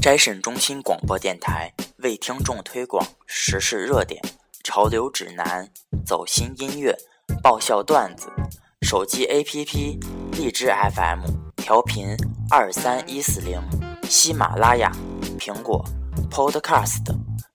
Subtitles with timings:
[0.00, 4.18] 斋审中心广播电台为听众推广时事热点、
[4.64, 5.68] 潮流指南、
[6.06, 6.96] 走心音乐、
[7.42, 8.32] 爆笑段子。
[8.80, 10.00] 手机 APP：
[10.38, 11.20] 荔枝 FM
[11.54, 12.16] 调频
[12.50, 13.60] 二三一四零，
[14.08, 14.90] 喜马拉雅、
[15.38, 15.84] 苹果
[16.30, 17.04] Podcast、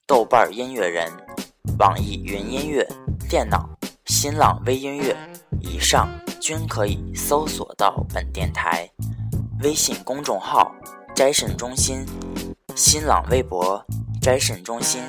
[0.05, 1.11] 豆瓣音乐人、
[1.79, 2.87] 网易云音乐、
[3.27, 3.67] 电脑、
[4.05, 5.17] 新浪微音乐，
[5.61, 6.07] 以上
[6.39, 8.87] 均可以搜索到本电台。
[9.63, 10.71] 微信公众号。
[11.15, 12.05] 摘审中心，
[12.75, 13.81] 新浪微博
[14.21, 15.01] 摘审中心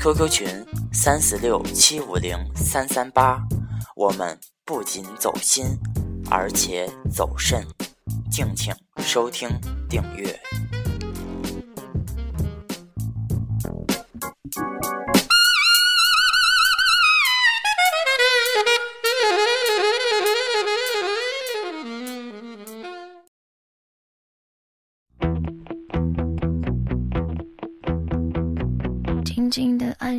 [0.00, 0.48] ，QQ 群
[0.92, 3.40] 三四六七五零三三八。
[3.94, 5.64] 我们不仅走心，
[6.28, 7.64] 而且走肾，
[8.32, 9.48] 敬请收听
[9.88, 10.36] 订阅。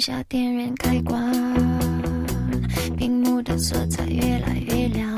[0.05, 1.31] 下电源开关，
[2.95, 5.17] 屏幕的色彩越来越亮，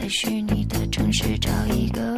[0.00, 2.16] 在虚拟的城市找一个。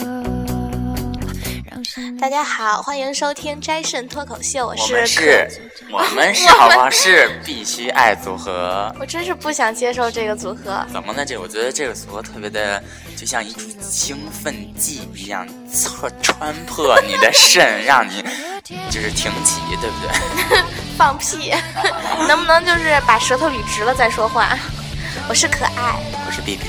[2.20, 5.48] 大家好，欢迎收听斋肾脱口秀，我是我们是，
[5.90, 8.94] 我们是好像是必须爱组合。
[9.00, 10.84] 我真是不想接受这个组合。
[10.92, 11.24] 怎么呢？
[11.24, 12.84] 这我觉得这个组合特别的，
[13.16, 18.22] 就像一出兴奋剂一样，穿穿破你的肾，让你。
[18.88, 20.60] 就是挺起，对不对？
[21.00, 21.50] 放屁！
[22.28, 24.50] 能不能就是把舌头捋直了再说话？
[25.30, 26.66] 我是可爱，我是 B B。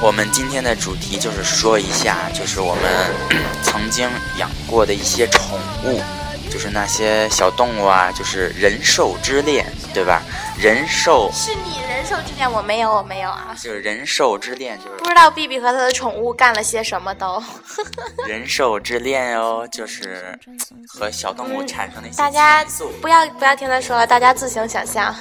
[0.00, 6.00] 我们今天的主题就是说一下，就是我们 曾经养过的一些宠物，
[6.50, 10.22] 就是那些小动物啊，就是人兽之恋，对吧？
[10.56, 11.85] 人兽是你。
[12.08, 13.52] 人兽之恋我没有，我没有啊。
[13.60, 17.42] 就是人兽之恋，就是不知道 B B 和他的宠物干了些什么都。
[18.28, 20.38] 人兽之恋哦，就是
[20.86, 22.08] 和小动物产生的。
[22.16, 22.64] 大家
[23.02, 25.12] 不要不要听他说了，大家自行想象。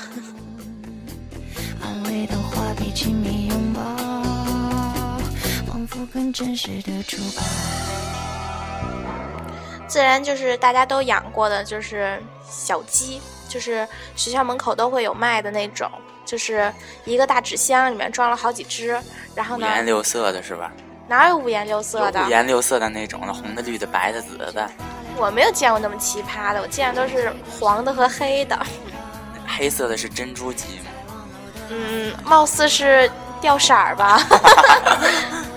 [9.88, 13.20] 自然就是大家都养过的，就是小鸡，
[13.50, 15.90] 就是学校门口都会有卖的那种。
[16.26, 16.74] 就是
[17.06, 19.00] 一个大纸箱，里面装了好几只，
[19.36, 19.66] 然后呢？
[19.66, 20.72] 五颜六色的是吧？
[21.08, 22.26] 哪有五颜六色的？
[22.26, 24.70] 五颜六色的那种的，红的、绿的、白的、紫的。
[25.16, 28.60] 我没有见过那么奇葩的，我见的都是黄的和黑的。
[29.48, 30.92] 黑色的是珍珠鸡吗？
[31.70, 33.10] 嗯，貌似是
[33.40, 34.20] 掉色儿吧。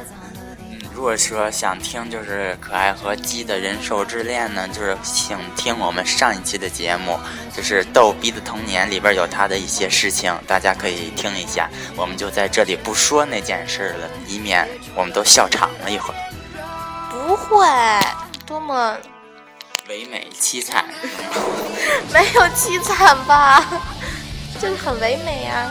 [0.99, 7.17] 如果说想听就是可爱和鸡的人兽之恋呢，就是请听我们上一期的节目，
[7.57, 11.71] 就是逗逼的童年里边有他的一些事情，大家可以听一下。
[11.95, 16.17] 我们就在这里不说那件事了，以免我们都笑场了一会儿。
[17.13, 17.65] 不会，
[18.45, 18.97] 多么
[19.89, 20.85] 唯美凄惨，
[22.13, 23.65] 没有凄惨吧？
[24.61, 25.71] 就是很唯美呀。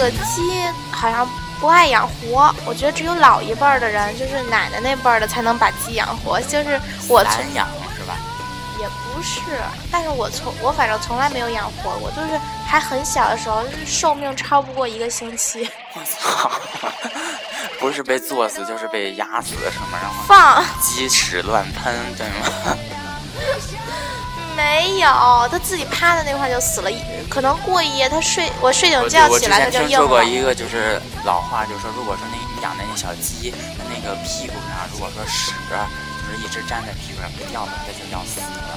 [0.00, 1.28] 个鸡好像
[1.60, 6.40] 不爱养活，我觉得只有老一辈儿的人，就是奶奶那辈儿的才能把鸡养活。
[6.40, 8.16] 就是我从养是吧？
[8.80, 9.60] 也不是，
[9.92, 15.68] 但是我从我反正从来没有养活过，就是还很小的时候，就是寿命超不过一个星期。
[15.94, 16.50] 我操！
[17.78, 22.76] 不是被作死，就是被压死什么，然后放鸡屎乱喷，对吗？
[24.60, 25.08] 没有，
[25.50, 26.90] 他自己趴在那块就死了。
[27.30, 29.88] 可能过一夜，他睡我睡醒觉起来他就硬了。
[29.88, 35.76] 我之前听说过一个就是老话，就是说，如果说那你养的那小鸡，它那个屁股上如果说屎就
[36.28, 38.76] 是一直粘在屁股上不掉的，它就要死了，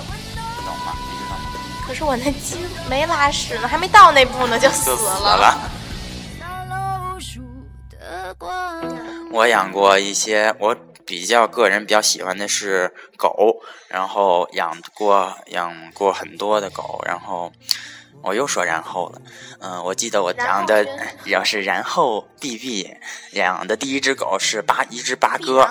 [0.63, 0.95] 懂吗？
[0.95, 1.43] 你知道吗？
[1.85, 2.57] 可是我那鸡
[2.89, 5.59] 没拉屎呢，还没到那步呢就死了。
[9.31, 10.75] 我养过一些我。
[11.05, 17.51] 比较个人比较喜欢的是狗，然后养过养过很多的狗，然后
[18.21, 19.21] 我又说然后了，
[19.59, 20.85] 嗯，我记得我养的
[21.25, 22.89] 要是然后 B B
[23.31, 25.69] 养的第一只狗是八一只八哥，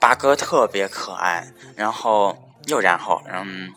[0.00, 2.36] 八哥特别可爱，然后
[2.66, 3.72] 又然后嗯，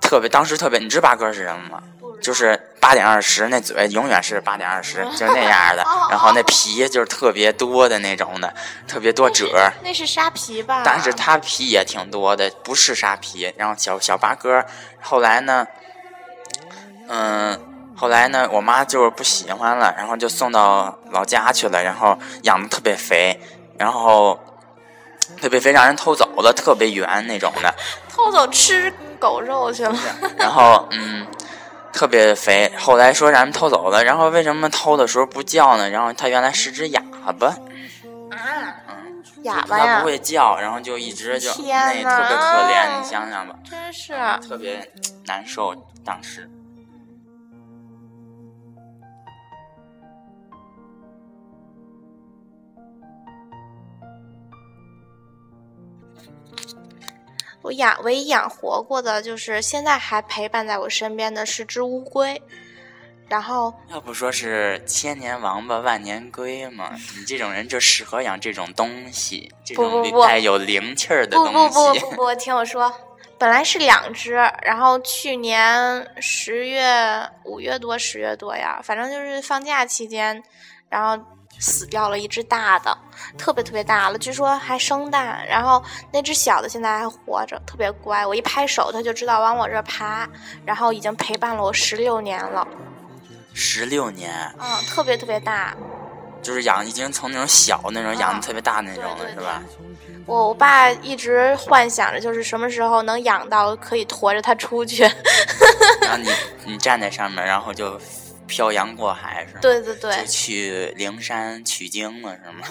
[0.00, 1.82] 特别当时特别，你知八哥是什么吗？
[2.22, 5.84] 就是八点二十，那嘴永远是八点二十，就是那样的。
[6.10, 8.52] 然后那皮就是特别多的那种的，
[8.86, 9.72] 特别多褶儿。
[9.82, 10.82] 那是沙皮吧？
[10.84, 13.52] 但是它皮也挺多的，不是沙皮。
[13.56, 14.64] 然后小小八哥，
[15.00, 15.66] 后来呢，
[17.08, 17.58] 嗯，
[17.96, 23.38] 后来呢，我妈就是不喜欢了，然后就送到老家去了，然后养的特别肥，
[23.78, 24.38] 然后
[25.40, 27.74] 特别肥，让人偷走了，特别圆那种的。
[28.08, 29.96] 偷走吃狗肉去了。
[30.36, 31.26] 然后嗯，
[32.00, 32.72] 特别肥。
[32.78, 35.90] 后来说让人偷走了，然后为什么偷的时候不叫呢？
[35.90, 37.02] 然后它原来是只哑
[37.38, 37.48] 巴。
[37.48, 40.06] 啊，嗯，哑巴呀它不！
[40.06, 42.42] 会叫，然后就一直就那天特别可
[42.72, 44.14] 怜，你想想吧，真是，
[44.48, 44.90] 特别
[45.26, 46.48] 难受当时。
[57.70, 62.42] 我养唯一养活过的就是现在还陪伴在我身边的是只乌龟，
[63.28, 72.00] 然后要不说是千年王八万年龟嘛，你这种人就适合养这种东西，这种带有灵气儿的不东西。
[72.00, 72.92] 不不不不，听我说，
[73.38, 74.32] 本来是两只，
[74.62, 80.42] 然后去年十月、五月多、十月多呀，反正就是放假期间，
[80.88, 81.24] 然后
[81.60, 82.96] 死掉了一只大的，
[83.38, 85.46] 特别特别大了，据说还生蛋。
[85.46, 90.28] 然后那只小的现在还活着，特别乖，我一拍手它就知道往我这儿爬，
[90.64, 92.66] 然后已经陪伴了我十六年了，
[93.52, 95.76] 十六年，嗯，特别特别大。
[96.42, 99.62] 就是养已经从那种小那种养的啊特别大那种了，对对是吧？
[100.24, 105.02] 我我爸一直幻想着，就是什么时候能养到可以驮着它出去。
[106.00, 106.30] 然后你
[106.64, 108.00] 你站在上面，然后就
[108.50, 109.60] 漂洋过海，是吗？
[109.62, 112.66] 对对对就，去灵山取经了，是吗？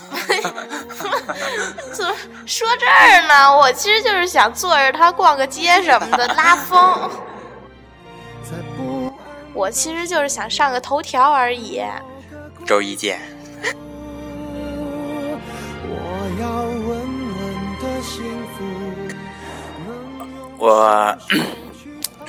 [1.96, 2.14] 怎么
[2.46, 3.58] 说这儿呢？
[3.58, 7.10] 我其实就是想坐着它逛个街什么的，拉风。
[9.54, 11.82] 我其实就是想上个头条而已。
[12.66, 13.20] 周一见。
[15.92, 15.96] 我
[16.42, 16.90] 要稳
[17.40, 17.42] 稳
[17.82, 18.24] 的幸
[18.54, 18.58] 福。
[20.58, 21.18] 我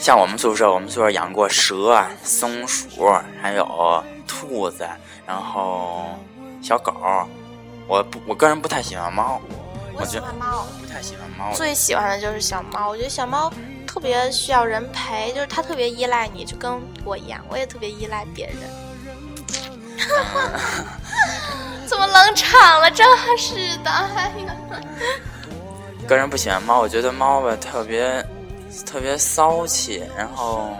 [0.00, 3.12] 像我们宿舍，我们宿舍养过蛇、松鼠，
[3.42, 4.88] 还有兔子，
[5.26, 6.18] 然后
[6.62, 6.94] 小狗。
[7.86, 9.38] 我不，我个人不太喜欢猫，
[9.94, 11.52] 我喜欢猫，不太喜欢猫。
[11.54, 12.88] 最喜欢的就是小猫。
[12.88, 13.52] 我觉得小猫
[13.86, 18.56] 特别需要人陪，就是它特别依赖你，就跟我一样，我也特别依赖别人。
[21.86, 22.90] 怎么冷场了？
[22.90, 23.06] 真
[23.36, 24.56] 是的，哎呀！
[26.08, 28.24] 个人不喜欢猫，我觉得猫吧特别
[28.86, 30.76] 特别骚气，然后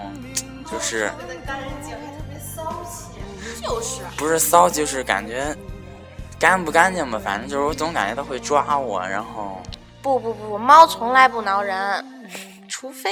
[0.70, 1.10] 就是
[1.46, 5.54] 干净还特别骚气，就是不是骚，就是感觉
[6.38, 9.60] 干不干净吧，反正就是我总感觉它会抓我，然后
[10.02, 12.04] 不不不，猫从来不挠人，
[12.68, 13.10] 除非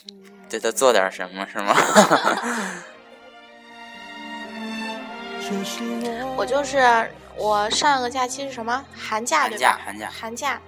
[0.48, 1.74] 对它做点什么，是吗？
[5.50, 9.58] 我 我就是我上个假期是什么寒假对吧？
[9.58, 10.60] 假寒假寒假，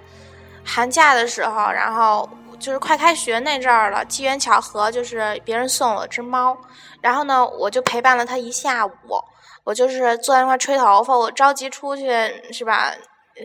[0.65, 2.29] 寒假的时候，然后
[2.65, 6.57] 就是快开学那阵儿了，机缘巧合就是别人送我只猫，
[7.03, 8.93] 然后呢，我就陪伴了它一下午。
[9.65, 12.09] 我就是坐在那块吹头发，我着急出去
[12.51, 12.91] 是吧？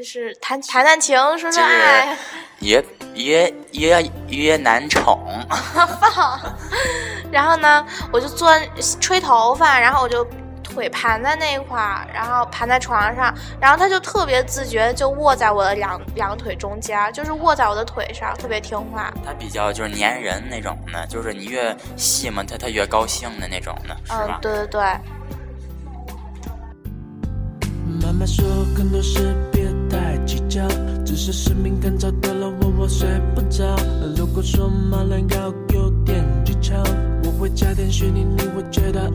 [0.01, 2.17] 是谈谈谈情，说说爱，
[2.59, 2.81] 约
[3.15, 5.19] 约约约男宠
[7.29, 8.49] 然后呢，我就坐
[9.01, 10.25] 吹头发，然后我就
[10.79, 19.13] 腿盘在那块儿，然后盘在床上，然后他就特别自觉，就卧在我的两两腿中间，就是卧在我的腿上，特别听话。
[19.25, 24.39] 他比较就是粘人那种的，就是你越细嘛，他他越高兴的那种的，是嗯吧，？
[24.41, 24.81] 对对对，
[28.01, 30.65] 妈妈说很多事别太计较，
[31.05, 33.65] 只是使命感找到了我，我睡不着。
[34.15, 36.81] 如果说骂人要有点技巧，
[37.25, 39.11] 我会加点虚拟，你会觉得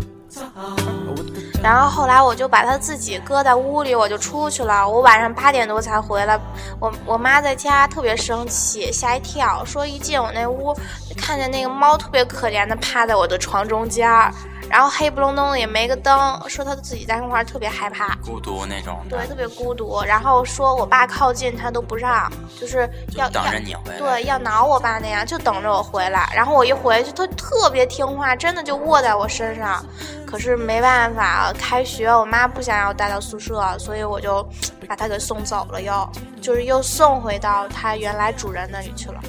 [1.62, 4.87] 然后后来我就把它自己搁在屋里，我就出去了。
[4.87, 6.38] 我晚上八点多才回来，
[6.79, 10.76] 我我妈在家特别生气，吓一跳，说一进我那屋
[11.17, 14.31] 看见那个猫特别可怜的趴在我的床中间儿，
[14.68, 18.16] 然后黑不隆咚的也没个灯，说他自己在那块儿特别害怕。
[18.25, 20.02] 孤独那种对，，特别孤独。
[20.02, 22.30] 然后说我爸靠近他都不让，
[22.61, 23.99] 就是要等着你回来。
[23.99, 26.33] 对，要挠我爸那样，就等着我回来。
[26.35, 29.85] 然后我一回去，他特别听话，真的就卧在我身上。
[30.26, 34.42] 可是没办法，开学我妈不想让我带到宿舍，所以我就
[34.88, 36.09] 把他给送走了又，
[36.40, 39.21] 就是又送回到他原来主人那里去了。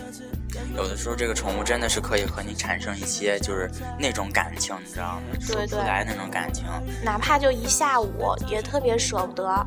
[0.76, 5.22] 有的时候这个宠物真的是可以和你产生一些就是那种感情，你知道吗？
[5.40, 6.66] 说不出来那种感情。
[7.04, 9.66] 哪怕就一下午，也特别舍不得。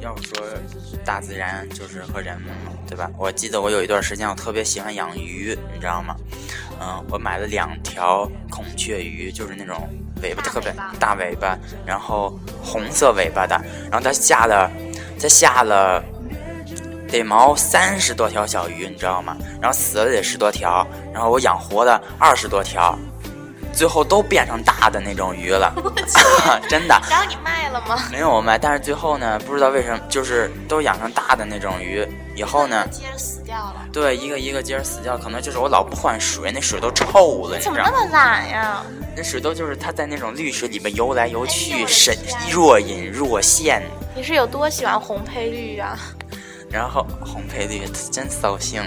[0.00, 0.46] 要不说
[1.04, 3.10] 大自然就是和人们嘛，对吧？
[3.18, 6.16] 我记得我有一段时间我特别喜欢养鱼，你知道吗？
[6.80, 9.88] 嗯，我买了两条孔雀鱼，就是那种
[10.22, 13.54] 尾巴特别大尾巴，然后红色尾巴的，
[13.90, 14.70] 然后它下了，
[15.20, 16.02] 它下了
[17.10, 19.36] 得毛三十多条小鱼，你知道吗？
[19.60, 22.96] 然后死了得十多条，然后我养活了二十多条，
[23.72, 25.74] 最后都变成大的那种鱼了，
[26.68, 27.00] 真的。
[27.10, 27.98] 然后你卖了吗？
[28.10, 33.86] 没有卖，但是最后呢，不知道为什么，就是都养成大的那种鱼，以后呢，接着死掉了。
[33.92, 37.62] 对，一个一个接着死掉，可能就是我老不换水，那水都臭了，你？
[37.64, 38.82] 怎么那么懒呀？
[39.16, 42.16] 那水都就是它在那种绿水里面游来游去，神
[42.48, 43.82] 若隐若现。
[44.14, 45.98] 你是有多喜欢红配绿啊？
[46.70, 48.82] 然后红配绿真扫兴。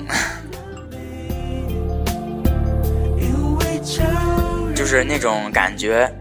[4.75, 6.12] 就是那种感觉，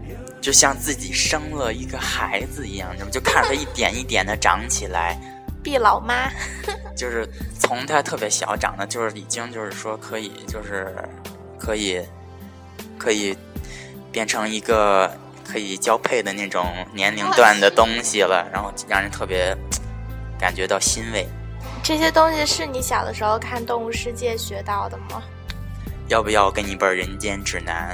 [0.41, 3.11] 就像自己生了一个孩子一样，知道吗？
[3.11, 5.17] 就看着他一点一点的长起来。
[5.61, 6.29] 毕老妈，
[6.95, 7.27] 就是
[7.59, 10.93] 从他特别小长的，就是已经就是说可以，就是
[11.57, 12.01] 可以，
[12.97, 13.35] 可以
[14.11, 15.11] 变成一个
[15.45, 19.55] 可以交配的那种年龄段的东西了，然后让人特别
[20.39, 21.27] 感觉到欣慰。
[21.83, 25.21] 这些东西是你小的时候看《动物世界》学到的吗？
[26.07, 27.93] 要不要给你一本《人间指南》？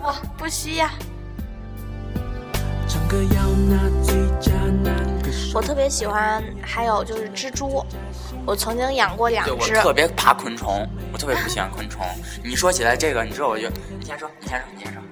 [0.02, 0.88] 我不需要。
[5.54, 7.84] 我特别喜欢，还有就是蜘蛛，
[8.46, 9.76] 我曾经养过两只。
[9.76, 12.06] 我特别怕昆虫，我特别不喜欢昆虫。
[12.42, 15.02] 你说起来这个，你知道我就你先说，你先说，你先说。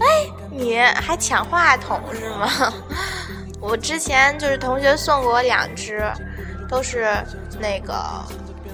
[0.00, 0.06] 哎，
[0.52, 2.72] 你还抢话筒是吗？
[3.60, 6.04] 我之前就是同学送过我两只，
[6.68, 7.08] 都是
[7.58, 7.94] 那个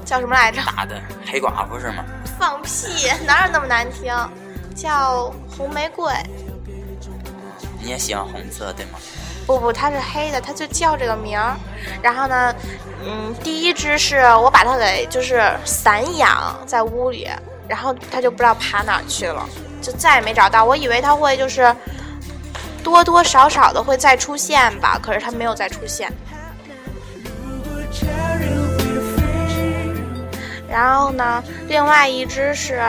[0.05, 0.63] 叫什么来着？
[0.65, 2.05] 大的黑寡妇是吗？
[2.39, 4.15] 放屁，哪有那么难听？
[4.75, 6.13] 叫红玫瑰。
[7.83, 8.99] 你也喜欢红色对吗？
[9.47, 11.57] 不不，它是黑的，它就叫这个名儿。
[12.03, 12.55] 然后呢，
[13.05, 17.29] 嗯，第一只是我把它给就是散养在屋里，
[17.67, 19.49] 然后它就不知道爬哪去了，
[19.83, 20.65] 就再也没找到。
[20.65, 21.75] 我以为它会就是
[22.85, 26.13] 多多少少的会再出现吧，可是它没有再出现。
[30.71, 32.81] 然后呢，另外一只是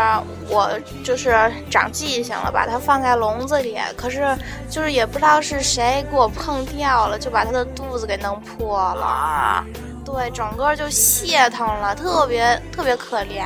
[0.48, 0.70] 我
[1.04, 4.38] 就是长记性了，把它放在笼子里，可是
[4.70, 9.04] 就是也不知道是谁给我碰掉了，就把它的肚子给弄破了。
[9.04, 9.66] 啊！
[10.06, 13.44] 对，整个就泄腾了，特别特别可怜。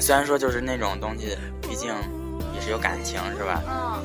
[0.00, 1.88] 虽然说就是那种东西，毕竟
[2.54, 3.62] 也是有感情，是吧？
[3.68, 4.02] 嗯。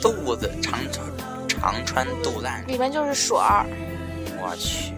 [0.00, 1.04] 肚子长穿
[1.48, 3.66] 长穿肚烂，里面就是水儿。
[4.40, 4.94] 我去。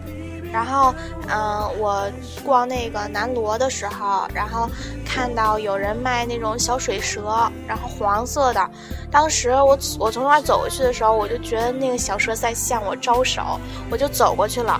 [0.51, 0.93] 然后，
[1.29, 2.11] 嗯，我
[2.43, 4.69] 逛那个南锣的时候，然后
[5.05, 8.69] 看到有人卖那种小水蛇，然后黄色的。
[9.09, 13.57] 当时我我从那儿走过去的时候，我就觉得那个小蛇在向我招手，
[13.89, 14.79] 我就走过去了。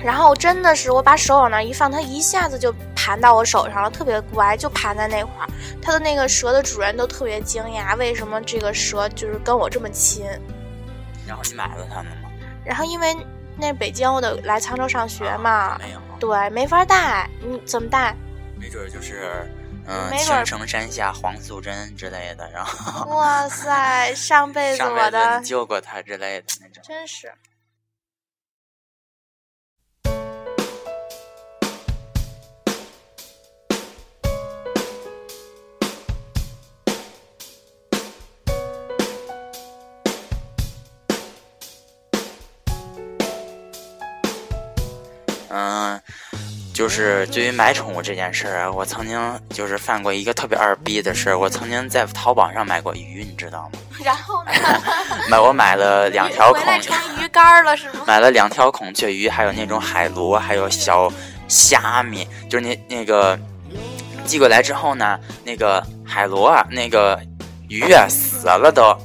[0.00, 5.48] 然后真的是我把手往那一放，它一下子就盘到我手上了，特别乖，就盘在那块儿。
[5.82, 10.24] 它的那个蛇的主人都特别惊讶，为什么这个蛇就是跟我这么亲？
[11.26, 12.28] 然后你买了它们吗？
[12.64, 13.16] 然后因为。
[13.58, 18.14] 那北京，我得来沧州上学嘛，没有，对，没法带，你怎么带？
[18.56, 19.50] 没准就是，
[19.86, 23.08] 嗯，青城山下黄素贞之类的，然后。
[23.16, 26.82] 哇塞， 上辈子我的救过他之类的那种。
[26.86, 27.32] 真是。
[45.50, 46.00] 嗯，
[46.74, 51.38] 就是对于买宠物这件事儿，我曾经就是犯过一个特别二逼的事儿。
[51.38, 53.78] 我曾经在淘宝上买过鱼，你知道吗？
[54.04, 54.52] 然后呢？
[55.28, 56.62] 买我买了两条孔。
[56.80, 58.04] 成鱼干了是吗？
[58.06, 61.10] 买了两条孔雀鱼，还有那种海螺，还有小
[61.48, 62.28] 虾米。
[62.48, 63.38] 就是那那个
[64.24, 67.18] 寄过来之后呢，那个海螺啊，那个
[67.68, 68.96] 鱼啊死了都，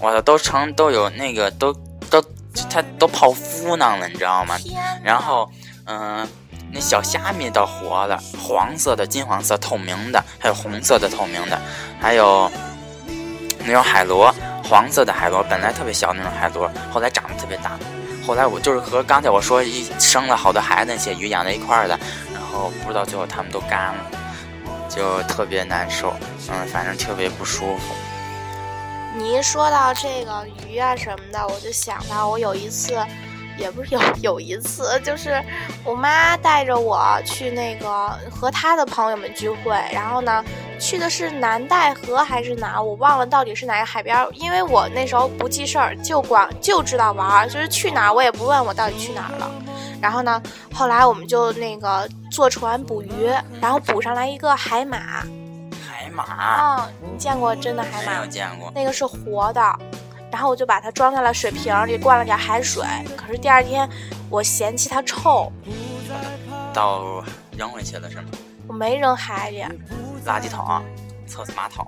[0.00, 1.72] 我操，都成都有那个都
[2.10, 2.22] 都
[2.70, 4.56] 它都泡芙囊了，你知道吗？
[5.02, 5.50] 然后。
[5.90, 6.28] 嗯，
[6.70, 11.58] 那小虾米倒活了，黄色的、金黄色、透明的，还有红色的、透明的，
[11.98, 12.50] 还有
[13.64, 14.30] 那种海螺，
[14.62, 17.78] 黄色的海螺，本来特别小那种海螺，后来长得特别大。
[18.26, 21.98] 后来我就是和刚才我说一生了好多孩子那些鱼养在一块儿的，
[22.34, 24.04] 然后不知道最后他们都干了，
[24.90, 26.12] 就特别难受。
[26.50, 27.94] 嗯，反正特别不舒服。
[29.16, 32.94] 你一说到这个鱼啊什么的，我就想到我有一次。
[33.58, 35.42] 也不是有有一次，就是
[35.84, 40.44] 我妈带着我去那个和她的朋友们聚会，然后呢，
[40.78, 49.50] 去的是南戴河还是哪，我忘了到底是哪个海边，因为我那时候不记事儿，就光就知道玩，就是去哪儿我也不问我到底去哪儿了。
[50.00, 50.40] 然后呢，
[50.72, 53.28] 后来我们就那个坐船捕鱼，
[53.60, 54.98] 然后捕上来一个海马。
[55.86, 56.84] 海马？
[56.84, 58.12] 嗯，你见过真的海马？
[58.12, 58.70] 没有见过。
[58.74, 59.60] 那个是活的。
[60.30, 62.84] 然后我就把它装在了水瓶里，灌了点海水。
[63.16, 63.88] 可是第二天，
[64.30, 65.50] 我嫌弃它臭，
[66.72, 67.24] 倒
[67.56, 68.24] 扔回去了是吗？
[68.66, 69.64] 我没扔海里，
[70.26, 70.82] 垃圾桶、
[71.26, 71.84] 厕所马桶。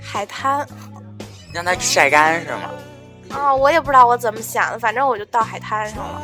[0.00, 0.66] 海滩。
[1.52, 2.70] 让它晒干是吗？
[3.30, 6.20] 啊、我也不知道我怎么想的，反正我就到海滩上了。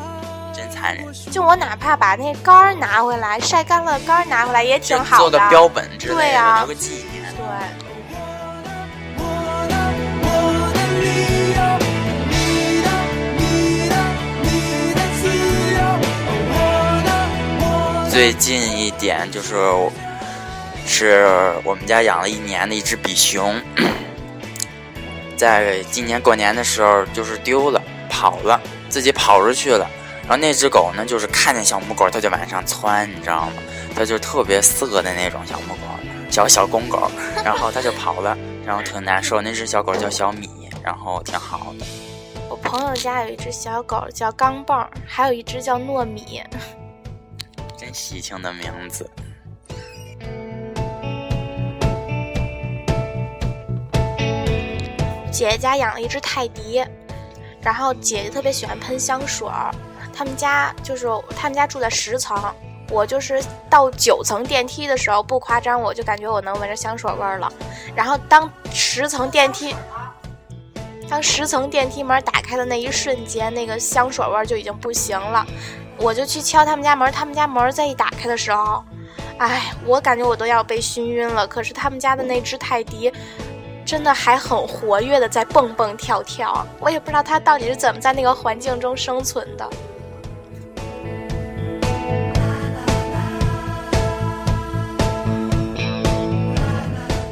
[0.55, 1.11] 真残忍。
[1.33, 5.31] 就我哪怕把那杆儿拿回来，晒干了杆儿拿回来也挺好的。
[5.31, 7.25] 做个标本之类的，对呀留个纪念。
[7.35, 7.43] 对，
[18.15, 19.57] 最近一点就是，
[20.87, 23.61] 是我们家养了一年的一只比熊，
[25.37, 29.91] 在今年过年的时候就是丢了，跑了，自己跑出去了。
[30.23, 33.55] 然后那只狗呢，就是看见小母狗，它就往上窜，你知道吗？
[33.97, 35.81] 它就特别色的那种小母狗，
[36.31, 37.11] 小小公狗，
[37.45, 39.43] 然后它就跑了，然后挺难受。
[39.43, 40.49] 那只小狗叫小米，
[40.85, 41.87] 然后挺好的。
[42.49, 46.41] 我朋友家有一只小狗叫钢镚，还有一只叫糯米。
[47.95, 49.09] 喜庆的名字。
[55.31, 56.85] 姐姐家养了一只泰迪，
[57.61, 59.75] 然后姐姐特别喜欢喷香水儿。
[60.13, 62.41] 他们家就是他们家住在十层，
[62.89, 67.53] 我就是到九层电梯的时候，不夸张，我就感觉我能闻着香水味儿了。
[67.97, 69.75] 然后当十层电梯，
[71.09, 75.45] 当十层电梯门打开的那一瞬间，那个香水味儿就已经不行了。
[75.99, 78.85] 我就去敲他们家门，他们家门再一打开的时候，
[79.39, 81.47] 哎，我感觉我都要被熏晕了。
[81.47, 83.13] 可是他们家的那只泰迪。
[83.87, 89.71] 真的还很活跃的在蹦蹦跳跳，我也不知道它到底是怎么在那个环境中生存的。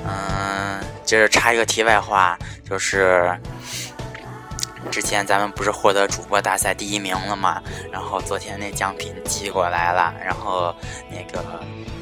[0.06, 2.36] 嗯，接着插一个题外话，
[2.68, 3.34] 就是
[4.92, 7.62] 之前咱们不是获得主播大赛第一名了吗？
[7.90, 10.74] 然后昨天那奖品寄过来了，然后
[11.10, 11.42] 那个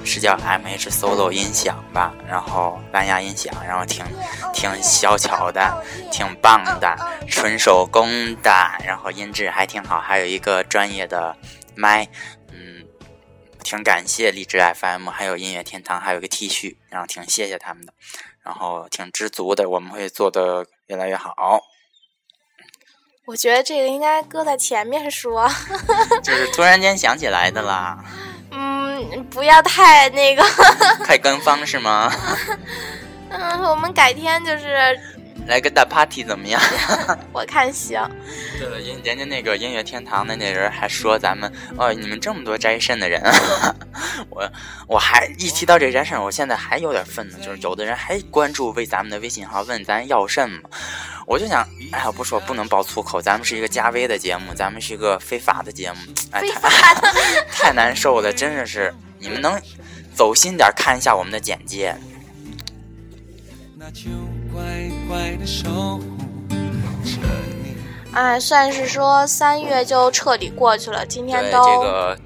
[0.04, 4.04] 是叫 MH Solo 音响吧，然后蓝牙音响，然后挺
[4.52, 8.10] 挺小巧的，挺棒的，纯手工
[8.42, 8.50] 的，
[8.84, 11.36] 然后音质还挺好，还有一个专业的
[11.76, 12.08] 麦，
[12.50, 12.84] 嗯。
[13.62, 17.92] 挺感谢荔枝 FM，还有音乐天堂，还有个 T 恤，然后挺谢谢他们的，
[18.42, 21.60] 然后挺知足的，我们会做的越来越好。
[23.30, 25.48] 我觉得这个应该搁在前面说，
[26.20, 27.96] 就是突然间想起来的啦，
[28.50, 30.42] 嗯，不要太那个，
[31.06, 32.12] 太官方是吗？
[33.30, 34.98] 嗯，我们改天就是。
[35.46, 36.60] 来个大 party 怎么样？
[37.32, 37.98] 我看行，
[38.58, 43.20] 对了，人人家那个音乐天堂的那人还说咱们哦，你们这么多摘肾的人，
[44.28, 44.48] 我
[44.86, 50.68] 我还一提到这斋肾，我现在还有点愤怒，就是有的人还关注为咱们的微信号问咱要肾嘛，
[51.30, 55.98] 我就想，哎呀，不说不能爆粗口，咱们是一个加微的节目，咱们是一个非法的节目，
[56.32, 56.60] 哎，太。
[57.48, 59.56] 太难受了，真的是，你们能
[60.12, 61.94] 走心点看一下我们的简介，
[63.78, 64.10] 那就
[64.52, 64.60] 乖
[65.06, 66.02] 乖的守护
[67.04, 67.20] 着
[67.62, 67.76] 你。
[68.12, 72.18] 哎，算是说三月就彻底过去了，今天都这个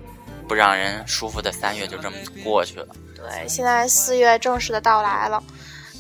[0.49, 2.87] 不让人舒服的三月就这么过去了。
[3.15, 5.43] 对，现在四月正式的到来了，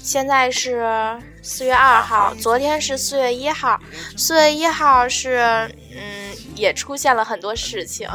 [0.03, 3.79] 现在是四月二号，昨天是四月一号，
[4.17, 8.09] 四月一号是嗯，也出现了很多事情，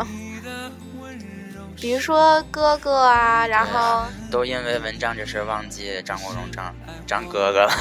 [1.76, 7.72] 比如说哥哥啊，然后都因为文章这事儿忘记张国荣张张哥哥了。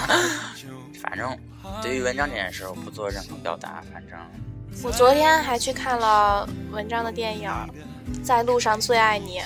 [1.01, 1.35] 反正
[1.81, 3.83] 对于文章这件事，我不做任何表达。
[3.91, 4.19] 反正
[4.85, 7.49] 我昨天还去看了文章的电影
[8.23, 9.41] 《在路上最爱你》，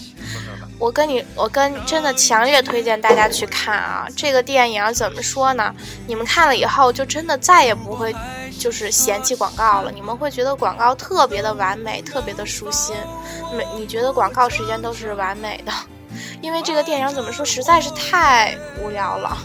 [0.79, 4.07] 我跟你，我跟真的强烈推荐大家去看啊！
[4.17, 5.75] 这个电影怎么说呢？
[6.07, 8.15] 你们看了以后，就真的再也不会
[8.59, 9.93] 就是嫌弃广告了。
[9.93, 12.97] 你们会觉得广告特别的完美，特别的舒心。
[13.57, 15.73] 每你觉得广告时间都是完美的，
[16.41, 19.37] 因为这个电影怎么说，实在是太无聊了。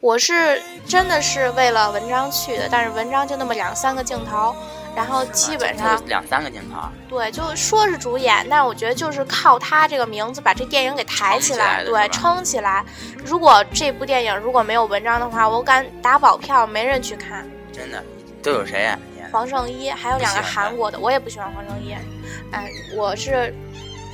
[0.00, 4.54] 我是真的是为了文章去的，但是文章就那么两三个镜头，
[4.94, 12.84] 然后基本上就两三个镜头，对，就说是主演，但我觉得就是靠他这个名字把这电影给抬起来，对，撑起来。
[13.24, 17.48] 如果这部电影如果没有文章的话，我敢打保票没人去看。
[17.72, 18.04] 真的
[18.42, 18.90] 都有谁
[19.30, 21.94] 黄圣依还有两个韩国的，我也不喜欢黄圣依。
[22.50, 23.54] 哎，我是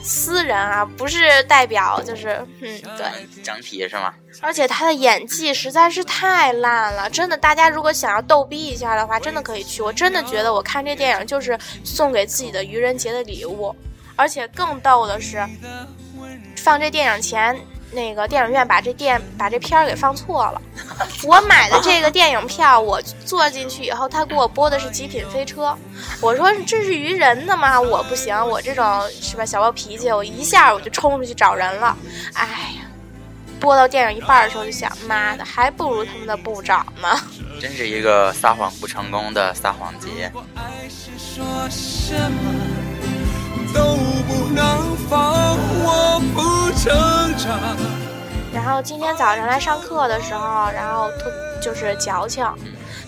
[0.08, 3.42] 私人啊，不是代表，就是嗯，对。
[3.44, 4.12] 整体是吗？
[4.40, 9.82] 而且他的演技实在是太烂了，真的，大家如果想要逗逼一下的话，真的可以去。
[9.82, 13.74] 我真的觉得我看这电影就是送给自己的愚人节的礼物，
[14.16, 15.46] 而且更逗的是，
[16.56, 17.58] 放这电影前，
[17.90, 20.61] 那个电影院把这电把这片儿给放错了。
[21.24, 25.66] 我买的这个电影票，我坐进去以后，他给我播的是《极品飞车》，
[26.20, 27.81] 我说这是愚人的吗？
[27.81, 28.85] 我不行，我这种
[29.20, 31.96] 是吧小暴脾气，我一下我就冲出去找人了。
[32.35, 32.85] 哎呀。
[33.61, 37.20] 播到电影一半的时候就想，妈的，还不如他们的部长呢。
[37.61, 40.31] 真是一个撒谎不成功的撒谎节。
[40.33, 42.77] 我爱是说什么
[45.88, 46.92] 我不成
[47.38, 47.77] 长。
[48.53, 52.46] 然后今天早上来上课的时候，然后特就是矫情，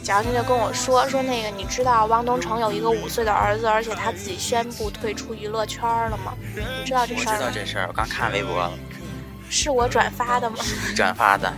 [0.03, 6.33] 矫情就跟我说说那个，你知道汪东城有一个五岁的儿子，而且他自己宣布退出娱乐圈了吗？
[6.55, 7.43] 你知道这事儿知？
[7.43, 8.73] 道这事儿，我刚看微博了，
[9.51, 10.57] 是我转发的吗？
[10.97, 11.53] 转发的。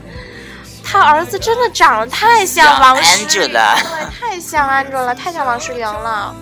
[0.84, 6.34] 他儿子真的长得太像像王诗龄对，太像 Angela，太像王诗龄了。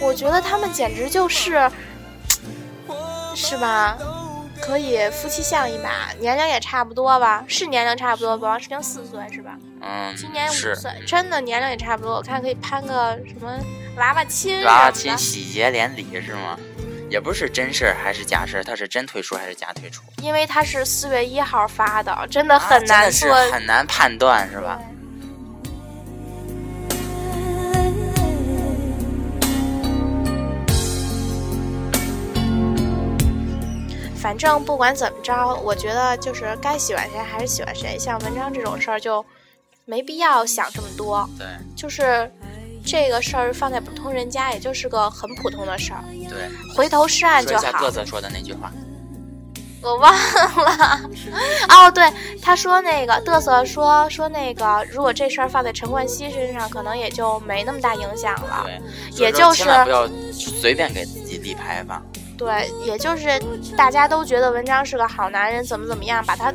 [0.00, 1.70] 我觉得他们简直就是，
[3.34, 3.96] 是吧？
[4.60, 7.44] 可以夫妻相一把，年龄也差不多吧？
[7.48, 8.48] 是年龄差不多吧？
[8.48, 9.56] 王诗龄四岁是吧？
[9.80, 12.16] 嗯，今年五岁，真的年龄也差不多。
[12.16, 13.58] 我看可以攀个什么
[13.96, 16.58] 娃娃亲娃娃亲喜结连理是吗？
[17.10, 20.02] 也不是真事儿还是假事儿，他是真退出还是假退出？
[20.20, 23.34] 因为他是四月一号发的，真的很难做。
[23.34, 24.78] 是很难判断是吧？
[34.20, 37.96] 反正不管怎么着，我觉得就是该喜欢谁还是喜欢谁。
[37.98, 39.24] 像文章这种事儿就
[39.84, 42.30] 没必要想这么多，对就是
[42.84, 47.62] 这个事儿放在普通人家，也就是个很普通的事儿，对，回头是岸就好。
[47.62, 48.72] 一下嘚瑟说的那句话，
[49.82, 51.00] 我忘了，
[51.70, 58.64] 哦，对，他说那个嘚瑟说说那个，如果这事儿放在陈冠希身上，可能也就没那么大影响了。
[58.64, 58.80] 对，
[59.24, 62.04] 也就是不要随便给自己立牌坊。
[62.38, 63.28] 对，也就是
[63.76, 66.54] 大家都觉得文章是个好男人，怎么怎么样，把他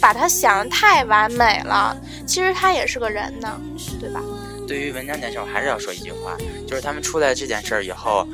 [0.00, 1.96] 把他想的太完美了。
[2.26, 3.58] 其实他也是个人呢，
[4.00, 4.20] 对吧？
[4.66, 8.26] 对于文章这件事，我还是要说一句话，就是他们出来这件事儿以后，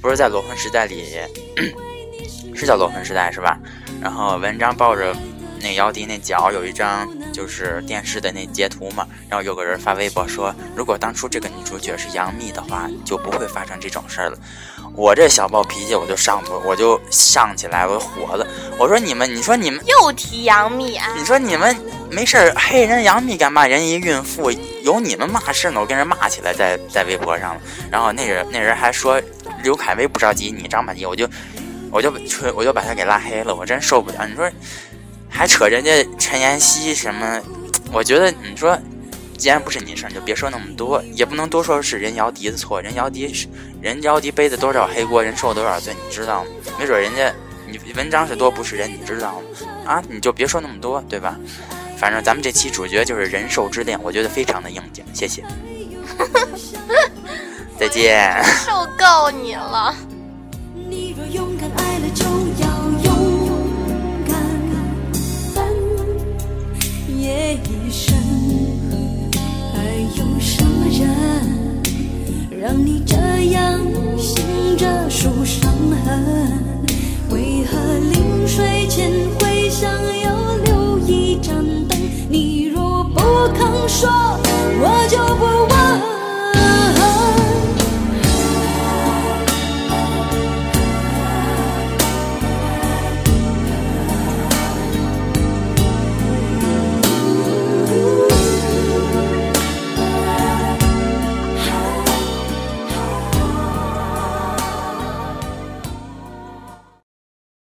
[0.00, 1.18] 不是在裸婚时代里，
[2.56, 3.58] 是叫裸婚时代是吧？
[4.00, 5.14] 然后文章抱着
[5.60, 14.38] 那姚笛那脚有一张就是电视的那截图嘛，然后有个人发微博说，如果当初这个女主角是杨幂的话，就不会发生这种事儿了。
[14.98, 18.44] 我这小暴脾气我就上不，我就上起来，我就火了。
[18.76, 21.74] 我说你们，你说你们又提杨幂啊，你说你们
[22.10, 23.64] 没事儿黑人杨幂干嘛？
[23.64, 24.50] 人一孕妇
[24.82, 25.80] 有你们嘛事呢？
[25.80, 27.60] 我跟人骂起来在在微博上了，
[27.92, 29.22] 然后那人那人还说
[29.62, 31.28] 刘恺威不着急，你着嘛急，我就
[31.92, 34.26] 我就吹我就把他给拉黑了，我真受不了。
[34.26, 34.50] 你说
[35.28, 37.40] 还扯人家陈妍希什么？
[37.92, 38.76] 我觉得你说。
[39.38, 42.82] 既然不是你事儿，你就别说那么多，也不能多说是人姚笛的错。
[42.82, 43.46] 人姚笛是
[43.80, 46.50] 人姚笛背的多少黑锅，人受多少罪，你知道吗？
[46.78, 47.32] 没准人家
[47.66, 49.42] 你文章是多不是人，你知道吗？
[49.86, 51.38] 啊，你就别说那么多，对吧？
[51.96, 55.44] 反正咱们这期主角就是人兽之恋，我觉得非常的应景，谢谢，
[57.78, 58.42] 再见。
[58.66, 59.94] 受够你了。
[60.90, 62.24] 你若勇敢爱了，就